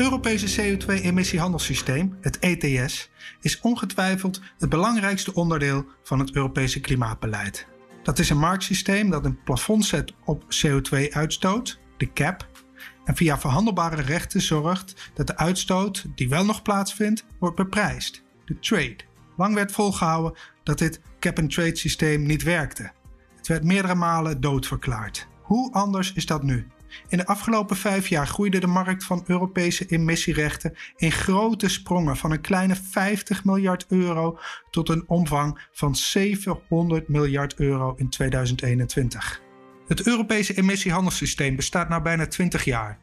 [0.00, 3.10] Europese CO2-emissiehandelssysteem, het ETS,
[3.40, 7.66] is ongetwijfeld het belangrijkste onderdeel van het Europese klimaatbeleid.
[8.02, 12.48] Dat is een marktsysteem dat een plafond zet op CO2-uitstoot, de cap,
[13.04, 18.58] en via verhandelbare rechten zorgt dat de uitstoot die wel nog plaatsvindt, wordt beprijsd, de
[18.58, 18.98] trade.
[19.36, 22.92] Lang werd volgehouden dat dit cap-and-trade systeem niet werkte.
[23.36, 25.28] Het werd meerdere malen doodverklaard.
[25.42, 26.66] Hoe anders is dat nu?
[27.08, 32.30] In de afgelopen vijf jaar groeide de markt van Europese emissierechten in grote sprongen van
[32.30, 34.38] een kleine 50 miljard euro
[34.70, 39.40] tot een omvang van 700 miljard euro in 2021.
[39.86, 42.98] Het Europese emissiehandelssysteem bestaat nu bijna 20 jaar.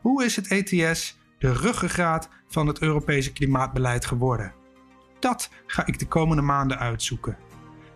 [0.00, 4.52] Hoe is het ETS de ruggengraat van het Europese klimaatbeleid geworden?
[5.18, 7.36] Dat ga ik de komende maanden uitzoeken.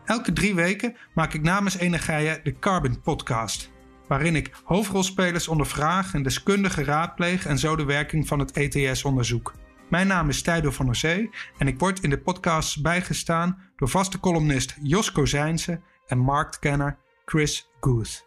[0.04, 3.72] Elke drie weken maak ik namens Energia de Carbon Podcast
[4.08, 9.54] waarin ik hoofdrolspelers ondervraag en deskundigen raadpleeg en zo de werking van het ETS onderzoek.
[9.88, 13.88] Mijn naam is Tijdo van der Zee en ik word in de podcast bijgestaan door
[13.88, 18.24] vaste columnist Jos Kozijnse en marktkenner Chris Guth.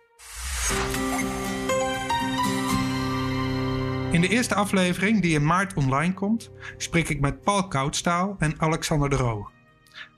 [4.11, 8.59] In de eerste aflevering, die in maart online komt, spreek ik met Paul Koudstaal en
[8.59, 9.56] Alexander de Roo.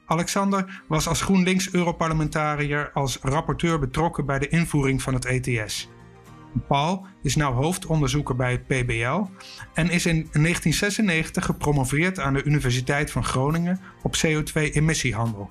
[0.10, 5.90] Alexander was als GroenLinks-Europarlementariër als rapporteur betrokken bij de invoering van het ETS.
[6.68, 9.22] Paul is nu hoofdonderzoeker bij het PBL
[9.74, 15.50] en is in 1996 gepromoveerd aan de Universiteit van Groningen op CO2-emissiehandel.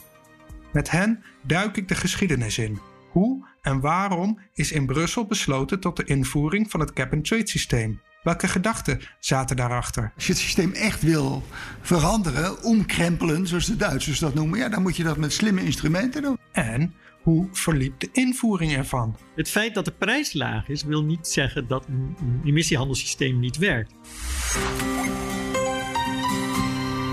[0.73, 2.79] Met hen duik ik de geschiedenis in.
[3.11, 8.01] Hoe en waarom is in Brussel besloten tot de invoering van het cap-and-trade systeem?
[8.28, 10.12] Welke gedachten zaten daarachter?
[10.14, 11.42] Als je het systeem echt wil
[11.80, 16.22] veranderen, omkrempelen, zoals de Duitsers dat noemen, ja, dan moet je dat met slimme instrumenten
[16.22, 16.38] doen.
[16.52, 19.16] En hoe verliep de invoering ervan?
[19.36, 23.92] Het feit dat de prijs laag is, wil niet zeggen dat een emissiehandelssysteem niet werkt.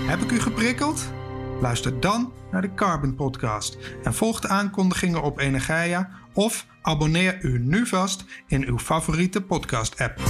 [0.06, 1.12] Heb ik u geprikkeld?
[1.60, 7.58] Luister dan naar de Carbon Podcast en volg de aankondigingen op Energia of abonneer u
[7.58, 10.20] nu vast in uw favoriete podcast-app.